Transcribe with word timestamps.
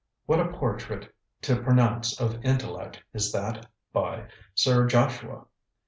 What 0.25 0.39
a 0.39 0.47
portrait 0.51 1.13
to 1.43 1.61
pronounce 1.61 2.19
of 2.19 2.43
intellect 2.43 3.03
is 3.13 3.31
that 3.33 3.67
by 3.93 4.29
Sir 4.55 4.87
Joshua! 4.87 5.45